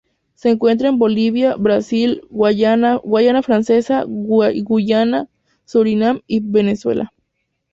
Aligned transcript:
Se 0.33 0.49
encuentra 0.49 0.89
en 0.89 0.97
Bolivia, 0.97 1.55
Brasil, 1.57 2.23
Guayana 2.31 2.99
Francesa, 3.43 4.03
Guyana, 4.07 5.29
Surinam 5.63 6.21
y 6.25 6.39
Venezuela. 6.39 7.13